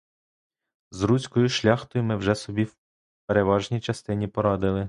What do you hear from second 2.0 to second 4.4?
ми вже собі в переважній частині